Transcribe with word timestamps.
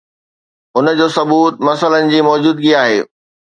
ان 0.77 0.85
جو 1.01 1.07
ثبوت 1.17 1.53
مسئلن 1.67 2.03
جي 2.11 2.19
موجودگي 2.29 2.71
آهي 2.83 2.99